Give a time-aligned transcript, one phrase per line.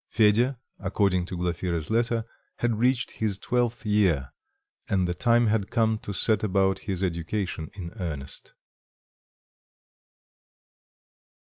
[0.11, 2.25] Fedya, according to Glafira's letter,
[2.57, 4.31] had reached his twelfth year,
[4.89, 8.55] and the time had come to set about his education in earnest.